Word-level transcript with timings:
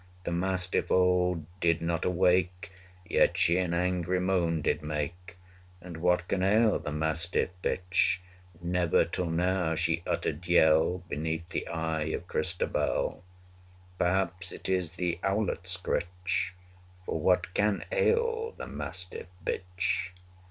The 0.23 0.31
mastiff 0.31 0.89
old 0.89 1.45
did 1.59 1.79
not 1.79 2.05
awake, 2.05 2.71
Yet 3.07 3.37
she 3.37 3.59
an 3.59 3.75
angry 3.75 4.19
moan 4.19 4.63
did 4.63 4.81
make! 4.81 5.37
And 5.79 5.97
what 5.97 6.27
can 6.27 6.41
ail 6.41 6.79
the 6.79 6.91
mastiff 6.91 7.51
bitch? 7.61 8.17
Never 8.59 9.05
till 9.05 9.29
now 9.29 9.75
she 9.75 10.01
uttered 10.07 10.47
yell 10.47 11.03
150 11.09 11.15
Beneath 11.15 11.49
the 11.49 11.67
eye 11.67 12.05
of 12.17 12.25
Christabel. 12.27 13.23
Perhaps 13.99 14.51
it 14.51 14.67
is 14.67 14.93
the 14.93 15.19
owlet's 15.23 15.69
scritch: 15.69 16.55
For 17.05 17.19
what 17.19 17.53
can 17.53 17.85
ail 17.91 18.53
the 18.57 18.65
mastiff 18.65 19.27
bitch? 19.45 20.13